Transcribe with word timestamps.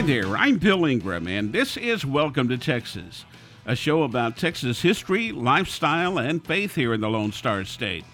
Hi 0.00 0.06
there, 0.06 0.34
I'm 0.34 0.56
Bill 0.56 0.86
Ingram, 0.86 1.28
and 1.28 1.52
this 1.52 1.76
is 1.76 2.06
Welcome 2.06 2.48
to 2.48 2.56
Texas, 2.56 3.26
a 3.66 3.76
show 3.76 4.02
about 4.02 4.38
Texas 4.38 4.80
history, 4.80 5.30
lifestyle, 5.30 6.18
and 6.18 6.42
faith 6.42 6.74
here 6.74 6.94
in 6.94 7.02
the 7.02 7.10
Lone 7.10 7.32
Star 7.32 7.66
State. 7.66 8.06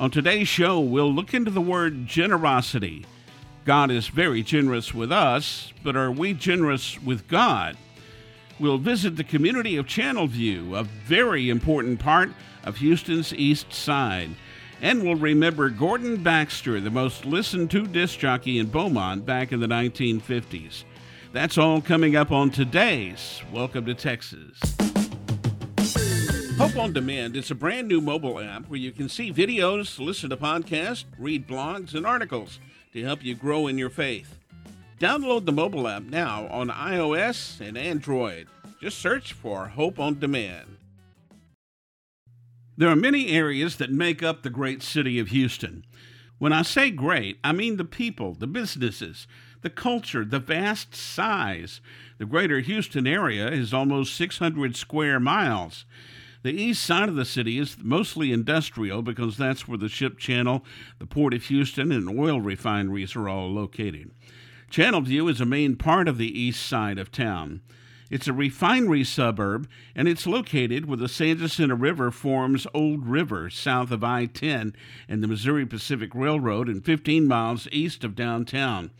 On 0.00 0.10
today's 0.10 0.48
show, 0.48 0.80
we'll 0.80 1.14
look 1.14 1.32
into 1.32 1.52
the 1.52 1.60
word 1.60 2.08
generosity. 2.08 3.06
God 3.64 3.92
is 3.92 4.08
very 4.08 4.42
generous 4.42 4.92
with 4.92 5.12
us, 5.12 5.72
but 5.84 5.94
are 5.94 6.10
we 6.10 6.34
generous 6.34 7.00
with 7.00 7.28
God? 7.28 7.76
We'll 8.58 8.78
visit 8.78 9.14
the 9.14 9.22
community 9.22 9.76
of 9.76 9.86
Channelview, 9.86 10.76
a 10.76 10.82
very 10.82 11.48
important 11.48 12.00
part 12.00 12.30
of 12.64 12.78
Houston's 12.78 13.32
East 13.32 13.72
Side. 13.72 14.30
And 14.82 15.04
we'll 15.04 15.14
remember 15.14 15.70
Gordon 15.70 16.24
Baxter, 16.24 16.80
the 16.80 16.90
most 16.90 17.24
listened 17.24 17.70
to 17.70 17.86
disc 17.86 18.18
jockey 18.18 18.58
in 18.58 18.66
Beaumont 18.66 19.24
back 19.24 19.52
in 19.52 19.60
the 19.60 19.68
1950s. 19.68 20.82
That's 21.34 21.58
all 21.58 21.80
coming 21.80 22.14
up 22.14 22.30
on 22.30 22.50
today's 22.50 23.42
Welcome 23.52 23.86
to 23.86 23.94
Texas. 23.94 24.56
Hope 26.56 26.76
on 26.76 26.92
Demand 26.92 27.34
is 27.34 27.50
a 27.50 27.56
brand 27.56 27.88
new 27.88 28.00
mobile 28.00 28.38
app 28.38 28.68
where 28.68 28.78
you 28.78 28.92
can 28.92 29.08
see 29.08 29.32
videos, 29.32 29.98
listen 29.98 30.30
to 30.30 30.36
podcasts, 30.36 31.06
read 31.18 31.48
blogs, 31.48 31.92
and 31.96 32.06
articles 32.06 32.60
to 32.92 33.02
help 33.02 33.24
you 33.24 33.34
grow 33.34 33.66
in 33.66 33.78
your 33.78 33.90
faith. 33.90 34.38
Download 35.00 35.44
the 35.44 35.50
mobile 35.50 35.88
app 35.88 36.04
now 36.04 36.46
on 36.52 36.68
iOS 36.68 37.60
and 37.60 37.76
Android. 37.76 38.46
Just 38.80 39.00
search 39.00 39.32
for 39.32 39.66
Hope 39.66 39.98
on 39.98 40.20
Demand. 40.20 40.76
There 42.76 42.88
are 42.88 42.94
many 42.94 43.30
areas 43.30 43.78
that 43.78 43.90
make 43.90 44.22
up 44.22 44.44
the 44.44 44.50
great 44.50 44.84
city 44.84 45.18
of 45.18 45.30
Houston. 45.30 45.84
When 46.38 46.52
I 46.52 46.62
say 46.62 46.90
great, 46.92 47.38
I 47.42 47.50
mean 47.50 47.76
the 47.76 47.84
people, 47.84 48.34
the 48.34 48.46
businesses, 48.46 49.26
the 49.64 49.70
culture, 49.70 50.26
the 50.26 50.38
vast 50.38 50.94
size. 50.94 51.80
The 52.18 52.26
greater 52.26 52.60
Houston 52.60 53.06
area 53.06 53.48
is 53.48 53.72
almost 53.72 54.14
600 54.14 54.76
square 54.76 55.18
miles. 55.18 55.86
The 56.42 56.52
east 56.52 56.84
side 56.84 57.08
of 57.08 57.14
the 57.14 57.24
city 57.24 57.58
is 57.58 57.78
mostly 57.80 58.30
industrial 58.30 59.00
because 59.00 59.38
that's 59.38 59.66
where 59.66 59.78
the 59.78 59.88
ship 59.88 60.18
channel, 60.18 60.66
the 60.98 61.06
Port 61.06 61.32
of 61.32 61.44
Houston, 61.44 61.90
and 61.92 62.20
oil 62.20 62.42
refineries 62.42 63.16
are 63.16 63.26
all 63.26 63.50
located. 63.50 64.10
Channelview 64.70 65.30
is 65.30 65.40
a 65.40 65.46
main 65.46 65.76
part 65.76 66.08
of 66.08 66.18
the 66.18 66.38
east 66.38 66.64
side 66.66 66.98
of 66.98 67.10
town. 67.10 67.62
It's 68.10 68.28
a 68.28 68.34
refinery 68.34 69.02
suburb, 69.02 69.66
and 69.96 70.06
it's 70.06 70.26
located 70.26 70.84
where 70.84 70.98
the 70.98 71.08
San 71.08 71.38
Jacinto 71.38 71.74
River 71.74 72.10
forms 72.10 72.66
Old 72.74 73.06
River 73.06 73.48
south 73.48 73.90
of 73.90 74.04
I 74.04 74.26
10 74.26 74.76
and 75.08 75.22
the 75.22 75.28
Missouri 75.28 75.64
Pacific 75.64 76.14
Railroad 76.14 76.68
and 76.68 76.84
15 76.84 77.26
miles 77.26 77.66
east 77.72 78.04
of 78.04 78.14
downtown. 78.14 78.90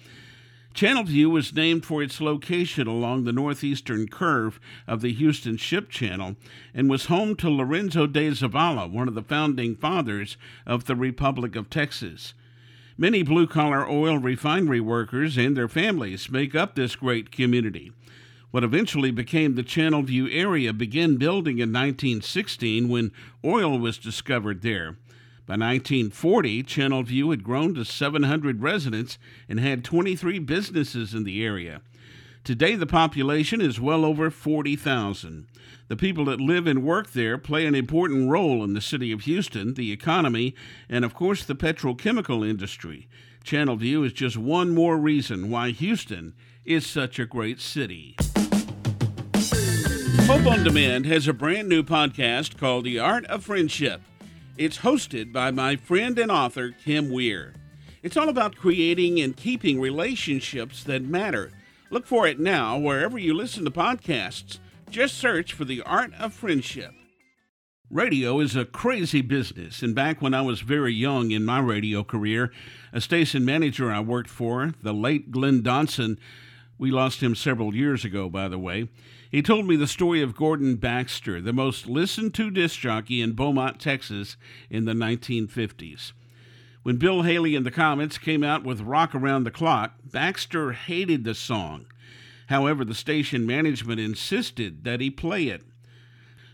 Channelview 0.74 1.30
was 1.30 1.54
named 1.54 1.84
for 1.86 2.02
its 2.02 2.20
location 2.20 2.88
along 2.88 3.22
the 3.22 3.32
northeastern 3.32 4.08
curve 4.08 4.58
of 4.88 5.02
the 5.02 5.12
Houston 5.12 5.56
Ship 5.56 5.88
Channel 5.88 6.34
and 6.74 6.90
was 6.90 7.06
home 7.06 7.36
to 7.36 7.48
Lorenzo 7.48 8.08
de 8.08 8.30
Zavala, 8.30 8.90
one 8.90 9.06
of 9.06 9.14
the 9.14 9.22
founding 9.22 9.76
fathers 9.76 10.36
of 10.66 10.86
the 10.86 10.96
Republic 10.96 11.54
of 11.54 11.70
Texas. 11.70 12.34
Many 12.98 13.22
blue 13.22 13.46
collar 13.46 13.88
oil 13.88 14.18
refinery 14.18 14.80
workers 14.80 15.36
and 15.36 15.56
their 15.56 15.68
families 15.68 16.28
make 16.28 16.56
up 16.56 16.74
this 16.74 16.96
great 16.96 17.30
community. 17.30 17.92
What 18.50 18.64
eventually 18.64 19.12
became 19.12 19.54
the 19.54 19.62
Channelview 19.62 20.28
area 20.32 20.72
began 20.72 21.18
building 21.18 21.58
in 21.58 21.72
1916 21.72 22.88
when 22.88 23.12
oil 23.44 23.78
was 23.78 23.96
discovered 23.96 24.62
there. 24.62 24.96
By 25.46 25.54
1940, 25.54 26.62
Channelview 26.62 27.30
had 27.30 27.44
grown 27.44 27.74
to 27.74 27.84
700 27.84 28.62
residents 28.62 29.18
and 29.46 29.60
had 29.60 29.84
23 29.84 30.38
businesses 30.38 31.12
in 31.12 31.24
the 31.24 31.44
area. 31.44 31.82
Today, 32.44 32.76
the 32.76 32.86
population 32.86 33.60
is 33.60 33.78
well 33.78 34.06
over 34.06 34.30
40,000. 34.30 35.46
The 35.88 35.96
people 35.96 36.24
that 36.26 36.40
live 36.40 36.66
and 36.66 36.82
work 36.82 37.12
there 37.12 37.36
play 37.36 37.66
an 37.66 37.74
important 37.74 38.30
role 38.30 38.64
in 38.64 38.72
the 38.72 38.80
city 38.80 39.12
of 39.12 39.22
Houston, 39.22 39.74
the 39.74 39.92
economy, 39.92 40.54
and 40.88 41.04
of 41.04 41.12
course 41.12 41.44
the 41.44 41.54
petrochemical 41.54 42.48
industry. 42.48 43.06
Channelview 43.44 44.06
is 44.06 44.14
just 44.14 44.38
one 44.38 44.74
more 44.74 44.96
reason 44.96 45.50
why 45.50 45.72
Houston 45.72 46.32
is 46.64 46.86
such 46.86 47.18
a 47.18 47.26
great 47.26 47.60
city. 47.60 48.16
Hope 50.26 50.46
on 50.46 50.64
Demand 50.64 51.04
has 51.04 51.28
a 51.28 51.34
brand 51.34 51.68
new 51.68 51.82
podcast 51.82 52.56
called 52.56 52.86
The 52.86 52.98
Art 52.98 53.26
of 53.26 53.44
Friendship. 53.44 54.00
It's 54.56 54.78
hosted 54.78 55.32
by 55.32 55.50
my 55.50 55.74
friend 55.74 56.16
and 56.16 56.30
author, 56.30 56.70
Kim 56.70 57.10
Weir. 57.10 57.54
It's 58.04 58.16
all 58.16 58.28
about 58.28 58.54
creating 58.54 59.20
and 59.20 59.36
keeping 59.36 59.80
relationships 59.80 60.84
that 60.84 61.02
matter. 61.02 61.50
Look 61.90 62.06
for 62.06 62.28
it 62.28 62.38
now 62.38 62.78
wherever 62.78 63.18
you 63.18 63.34
listen 63.34 63.64
to 63.64 63.72
podcasts. 63.72 64.60
Just 64.88 65.16
search 65.16 65.52
for 65.52 65.64
The 65.64 65.82
Art 65.82 66.12
of 66.20 66.32
Friendship. 66.32 66.92
Radio 67.90 68.38
is 68.38 68.54
a 68.54 68.64
crazy 68.64 69.22
business, 69.22 69.82
and 69.82 69.92
back 69.92 70.22
when 70.22 70.34
I 70.34 70.42
was 70.42 70.60
very 70.60 70.94
young 70.94 71.32
in 71.32 71.44
my 71.44 71.58
radio 71.58 72.04
career, 72.04 72.52
a 72.92 73.00
station 73.00 73.44
manager 73.44 73.90
I 73.90 74.00
worked 74.00 74.30
for, 74.30 74.72
the 74.82 74.94
late 74.94 75.32
Glenn 75.32 75.62
Donson, 75.62 76.16
we 76.78 76.90
lost 76.90 77.22
him 77.22 77.34
several 77.34 77.74
years 77.74 78.04
ago, 78.04 78.28
by 78.28 78.48
the 78.48 78.58
way. 78.58 78.88
He 79.30 79.42
told 79.42 79.66
me 79.66 79.76
the 79.76 79.86
story 79.86 80.22
of 80.22 80.36
Gordon 80.36 80.76
Baxter, 80.76 81.40
the 81.40 81.52
most 81.52 81.86
listened 81.86 82.34
to 82.34 82.50
disc 82.50 82.78
jockey 82.78 83.20
in 83.20 83.32
Beaumont, 83.32 83.80
Texas 83.80 84.36
in 84.70 84.84
the 84.84 84.92
1950s. 84.92 86.12
When 86.82 86.96
Bill 86.96 87.22
Haley 87.22 87.56
and 87.56 87.64
the 87.64 87.70
Comets 87.70 88.18
came 88.18 88.44
out 88.44 88.62
with 88.62 88.82
Rock 88.82 89.14
Around 89.14 89.44
the 89.44 89.50
Clock, 89.50 89.94
Baxter 90.04 90.72
hated 90.72 91.24
the 91.24 91.34
song. 91.34 91.86
However, 92.48 92.84
the 92.84 92.94
station 92.94 93.46
management 93.46 94.00
insisted 94.00 94.84
that 94.84 95.00
he 95.00 95.10
play 95.10 95.44
it. 95.44 95.62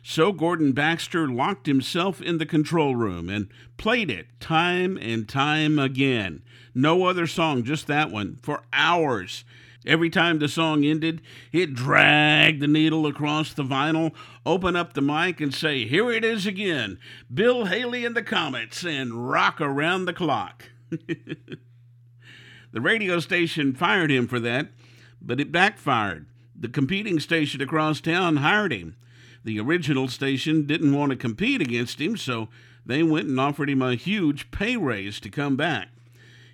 So 0.03 0.33
Gordon 0.33 0.73
Baxter 0.73 1.29
locked 1.29 1.67
himself 1.67 2.23
in 2.23 2.39
the 2.39 2.47
control 2.47 2.97
room 2.97 3.29
and 3.29 3.49
played 3.77 4.11
it 4.11 4.29
time 4.41 4.97
and 4.97 5.29
time 5.29 5.79
again. 5.79 6.43
No 6.75 7.05
other 7.05 7.27
song, 7.27 7.65
just 7.65 7.87
that 7.89 8.11
one, 8.11 8.39
for 8.41 8.63
hours. 8.73 9.45
Every 9.87 10.11
time 10.11 10.39
the 10.39 10.49
song 10.49 10.85
ended, 10.85 11.23
he'd 11.51 11.75
drag 11.75 12.61
the 12.61 12.67
needle 12.67 13.07
across 13.07 13.55
the 13.55 13.63
vinyl, 13.63 14.13
open 14.45 14.77
up 14.77 14.93
the 14.93 15.01
mic, 15.01 15.41
and 15.41 15.55
say, 15.55 15.87
Here 15.87 16.11
it 16.11 16.23
is 16.23 16.47
again 16.47 16.99
Bill 17.33 17.65
Haley 17.65 18.05
and 18.05 18.15
the 18.15 18.23
Comets, 18.23 18.85
and 18.85 19.31
rock 19.31 19.59
around 19.61 20.05
the 20.05 20.13
clock. 20.13 20.65
the 20.91 22.81
radio 22.81 23.21
station 23.21 23.73
fired 23.75 24.11
him 24.11 24.29
for 24.29 24.39
that, 24.41 24.69
but 25.23 25.41
it 25.41 25.51
backfired. 25.51 26.27
The 26.55 26.69
competing 26.69 27.19
station 27.19 27.63
across 27.63 28.03
town 28.03 28.37
hired 28.37 28.73
him. 28.73 28.97
The 29.45 29.59
original 29.61 30.09
station 30.09 30.67
didn't 30.67 30.95
want 30.95 31.11
to 31.11 31.17
compete 31.17 31.63
against 31.63 31.99
him, 31.99 32.19
so 32.19 32.51
they 32.85 33.03
went 33.03 33.29
and 33.29 33.41
offered 33.41 33.71
him 33.71 33.81
a 33.81 33.95
huge 33.95 34.51
pay 34.51 34.77
raise 34.77 35.21
to 35.21 35.31
come 35.31 35.57
back. 35.57 35.89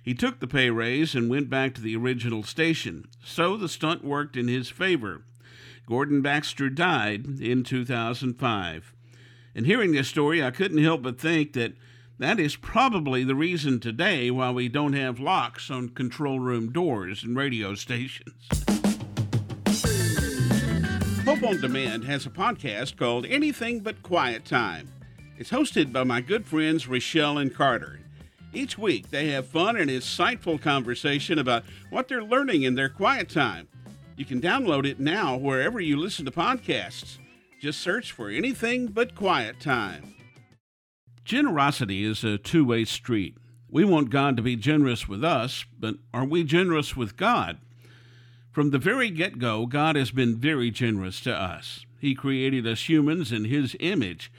He 0.07 0.13
took 0.13 0.39
the 0.39 0.47
pay 0.47 0.69
raise 0.69 1.15
and 1.15 1.29
went 1.29 1.49
back 1.49 1.73
to 1.73 1.81
the 1.81 1.97
original 1.97 2.41
station, 2.41 3.09
so 3.21 3.57
the 3.57 3.67
stunt 3.67 4.05
worked 4.05 4.37
in 4.37 4.47
his 4.47 4.69
favor. 4.69 5.25
Gordon 5.85 6.21
Baxter 6.21 6.69
died 6.69 7.41
in 7.41 7.65
2005. 7.65 8.93
And 9.53 9.65
hearing 9.65 9.91
this 9.91 10.07
story, 10.07 10.41
I 10.41 10.51
couldn't 10.51 10.81
help 10.81 11.01
but 11.01 11.19
think 11.19 11.51
that 11.53 11.73
that 12.19 12.39
is 12.39 12.55
probably 12.55 13.25
the 13.25 13.35
reason 13.35 13.81
today 13.81 14.31
why 14.31 14.49
we 14.49 14.69
don't 14.69 14.93
have 14.93 15.19
locks 15.19 15.69
on 15.69 15.89
control 15.89 16.39
room 16.39 16.71
doors 16.71 17.21
and 17.21 17.35
radio 17.35 17.75
stations. 17.75 18.47
Hope 21.25 21.43
on 21.43 21.59
Demand 21.59 22.05
has 22.05 22.25
a 22.25 22.29
podcast 22.29 22.95
called 22.95 23.25
Anything 23.25 23.81
But 23.81 24.03
Quiet 24.03 24.45
Time. 24.45 24.87
It's 25.37 25.51
hosted 25.51 25.91
by 25.91 26.05
my 26.05 26.21
good 26.21 26.45
friends 26.45 26.87
Rochelle 26.87 27.37
and 27.37 27.53
Carter. 27.53 27.99
Each 28.53 28.77
week, 28.77 29.09
they 29.09 29.29
have 29.29 29.47
fun 29.47 29.75
and 29.75 29.89
insightful 29.89 30.61
conversation 30.61 31.39
about 31.39 31.63
what 31.89 32.07
they're 32.07 32.23
learning 32.23 32.63
in 32.63 32.75
their 32.75 32.89
quiet 32.89 33.29
time. 33.29 33.67
You 34.15 34.25
can 34.25 34.41
download 34.41 34.85
it 34.85 34.99
now 34.99 35.35
wherever 35.37 35.79
you 35.79 35.97
listen 35.97 36.25
to 36.25 36.31
podcasts. 36.31 37.17
Just 37.61 37.81
search 37.81 38.11
for 38.11 38.29
anything 38.29 38.87
but 38.87 39.15
quiet 39.15 39.59
time. 39.59 40.15
Generosity 41.23 42.03
is 42.03 42.23
a 42.23 42.37
two 42.37 42.65
way 42.65 42.85
street. 42.85 43.37
We 43.69 43.83
want 43.83 44.09
God 44.09 44.37
to 44.37 44.43
be 44.43 44.55
generous 44.55 45.07
with 45.07 45.23
us, 45.23 45.65
but 45.77 45.95
are 46.13 46.25
we 46.25 46.43
generous 46.43 46.95
with 46.95 47.17
God? 47.17 47.57
From 48.49 48.71
the 48.71 48.79
very 48.79 49.09
get 49.11 49.37
go, 49.37 49.65
God 49.65 49.95
has 49.95 50.09
been 50.09 50.37
very 50.37 50.71
generous 50.71 51.19
to 51.21 51.33
us. 51.33 51.85
He 51.99 52.15
created 52.15 52.65
us 52.65 52.87
humans 52.87 53.31
in 53.31 53.45
His 53.45 53.75
image. 53.79 54.31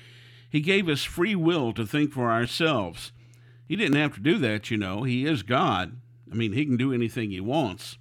He 0.49 0.61
gave 0.61 0.89
us 0.89 1.05
free 1.05 1.35
will 1.35 1.73
to 1.75 1.87
think 1.87 2.13
for 2.13 2.31
ourselves. 2.31 3.13
He 3.69 3.77
didn't 3.77 3.97
have 3.97 4.15
to 4.15 4.21
do 4.21 4.39
that, 4.39 4.71
you 4.71 4.79
know. 4.79 5.03
He 5.03 5.27
is 5.27 5.43
God. 5.43 6.01
I 6.31 6.35
mean, 6.35 6.55
He 6.55 6.65
can 6.65 6.77
do 6.77 6.93
anything 6.93 7.31
He 7.31 7.41
wants. 7.41 7.99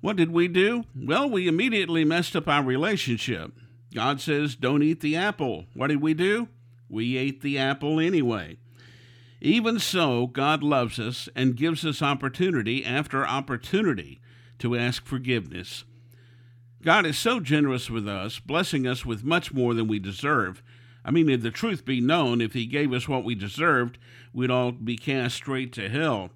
What 0.00 0.16
did 0.16 0.30
we 0.32 0.48
do? 0.48 0.84
Well, 0.94 1.30
we 1.30 1.48
immediately 1.48 2.04
messed 2.04 2.36
up 2.36 2.48
our 2.48 2.62
relationship. 2.62 3.52
God 3.94 4.20
says, 4.20 4.56
don't 4.56 4.82
eat 4.82 5.00
the 5.00 5.16
apple. 5.16 5.66
What 5.72 5.86
did 5.86 6.02
we 6.02 6.12
do? 6.12 6.48
We 6.88 7.16
ate 7.16 7.40
the 7.40 7.58
apple 7.58 7.98
anyway. 7.98 8.58
Even 9.40 9.78
so, 9.78 10.26
God 10.26 10.62
loves 10.62 10.98
us 10.98 11.28
and 11.34 11.56
gives 11.56 11.84
us 11.84 12.02
opportunity 12.02 12.84
after 12.84 13.26
opportunity 13.26 14.20
to 14.58 14.76
ask 14.76 15.04
forgiveness. 15.04 15.84
God 16.82 17.06
is 17.06 17.18
so 17.18 17.40
generous 17.40 17.90
with 17.90 18.06
us, 18.08 18.38
blessing 18.38 18.86
us 18.86 19.04
with 19.04 19.24
much 19.24 19.52
more 19.52 19.74
than 19.74 19.88
we 19.88 19.98
deserve. 19.98 20.62
I 21.06 21.12
mean, 21.12 21.30
if 21.30 21.40
the 21.40 21.52
truth 21.52 21.84
be 21.84 22.00
known, 22.00 22.40
if 22.40 22.52
He 22.52 22.66
gave 22.66 22.92
us 22.92 23.06
what 23.06 23.22
we 23.22 23.36
deserved, 23.36 23.96
we'd 24.32 24.50
all 24.50 24.72
be 24.72 24.96
cast 24.96 25.36
straight 25.36 25.72
to 25.74 25.88
hell. 25.88 26.30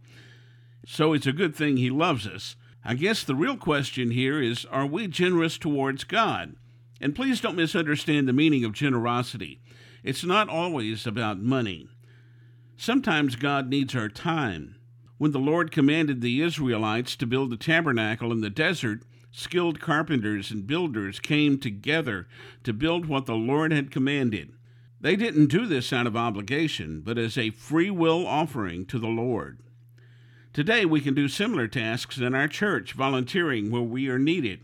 So 0.87 1.13
it's 1.13 1.27
a 1.27 1.33
good 1.33 1.57
thing 1.57 1.77
He 1.77 1.91
loves 1.91 2.25
us. 2.25 2.55
I 2.85 2.95
guess 2.95 3.25
the 3.25 3.35
real 3.35 3.57
question 3.57 4.13
here 4.13 4.41
is 4.41 4.65
are 4.67 4.87
we 4.87 5.09
generous 5.09 5.59
towards 5.59 6.05
God? 6.05 6.55
And 7.01 7.17
please 7.17 7.41
don't 7.41 7.57
misunderstand 7.57 8.29
the 8.29 8.33
meaning 8.33 8.65
of 8.65 8.73
generosity. 8.73 9.61
It's 10.05 10.23
not 10.23 10.49
always 10.49 11.05
about 11.05 11.41
money. 11.41 11.89
Sometimes 12.77 13.35
God 13.35 13.69
needs 13.69 13.97
our 13.97 14.09
time. 14.09 14.77
When 15.19 15.33
the 15.33 15.41
Lord 15.41 15.73
commanded 15.73 16.21
the 16.21 16.41
Israelites 16.41 17.17
to 17.17 17.27
build 17.27 17.51
the 17.51 17.57
tabernacle 17.57 18.31
in 18.31 18.41
the 18.41 18.49
desert, 18.49 19.03
skilled 19.33 19.81
carpenters 19.81 20.53
and 20.53 20.67
builders 20.67 21.19
came 21.19 21.59
together 21.59 22.29
to 22.63 22.73
build 22.73 23.07
what 23.07 23.27
the 23.27 23.35
Lord 23.35 23.73
had 23.73 23.91
commanded. 23.91 24.53
They 25.01 25.17
didn't 25.17 25.47
do 25.47 25.67
this 25.67 25.93
out 25.93 26.07
of 26.07 26.17
obligation, 26.17 27.01
but 27.01 27.17
as 27.17 27.39
a 27.39 27.51
free 27.51 27.91
will 27.91 28.27
offering 28.27 28.85
to 28.87 28.99
the 28.99 29.09
Lord. 29.09 29.61
Today, 30.53 30.85
we 30.85 31.01
can 31.01 31.15
do 31.15 31.29
similar 31.29 31.69
tasks 31.69 32.19
in 32.19 32.35
our 32.35 32.49
church, 32.49 32.93
volunteering 32.93 33.71
where 33.71 33.81
we 33.81 34.09
are 34.09 34.19
needed. 34.19 34.61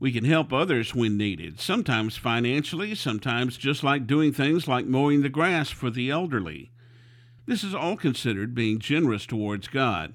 We 0.00 0.10
can 0.10 0.24
help 0.24 0.52
others 0.52 0.94
when 0.94 1.16
needed, 1.16 1.60
sometimes 1.60 2.16
financially, 2.16 2.94
sometimes 2.94 3.56
just 3.56 3.84
like 3.84 4.06
doing 4.06 4.32
things 4.32 4.66
like 4.66 4.86
mowing 4.86 5.22
the 5.22 5.28
grass 5.28 5.70
for 5.70 5.90
the 5.90 6.10
elderly. 6.10 6.70
This 7.46 7.62
is 7.62 7.74
all 7.74 7.96
considered 7.96 8.54
being 8.54 8.78
generous 8.78 9.26
towards 9.26 9.68
God. 9.68 10.14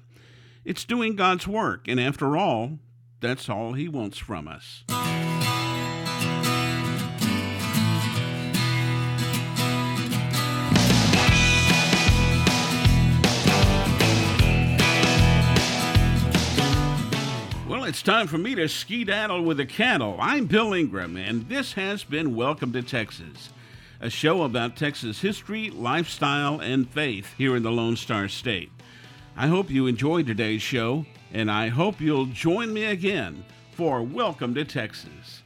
It's 0.64 0.84
doing 0.84 1.14
God's 1.14 1.46
work, 1.46 1.86
and 1.86 2.00
after 2.00 2.36
all, 2.36 2.80
that's 3.20 3.48
all 3.48 3.74
He 3.74 3.88
wants 3.88 4.18
from 4.18 4.48
us. 4.48 4.84
Time 18.08 18.26
for 18.26 18.38
me 18.38 18.54
to 18.54 18.66
skedaddle 18.66 19.42
with 19.42 19.58
the 19.58 19.66
cattle. 19.66 20.16
I'm 20.18 20.46
Bill 20.46 20.72
Ingram, 20.72 21.18
and 21.18 21.46
this 21.50 21.74
has 21.74 22.04
been 22.04 22.34
Welcome 22.34 22.72
to 22.72 22.80
Texas 22.80 23.50
a 24.00 24.08
show 24.08 24.44
about 24.44 24.76
Texas 24.76 25.20
history, 25.20 25.68
lifestyle, 25.68 26.58
and 26.58 26.88
faith 26.88 27.34
here 27.36 27.54
in 27.54 27.62
the 27.62 27.70
Lone 27.70 27.96
Star 27.96 28.26
State. 28.26 28.72
I 29.36 29.48
hope 29.48 29.68
you 29.68 29.86
enjoyed 29.86 30.26
today's 30.26 30.62
show, 30.62 31.04
and 31.34 31.50
I 31.50 31.68
hope 31.68 32.00
you'll 32.00 32.24
join 32.24 32.72
me 32.72 32.86
again 32.86 33.44
for 33.72 34.02
Welcome 34.02 34.54
to 34.54 34.64
Texas. 34.64 35.42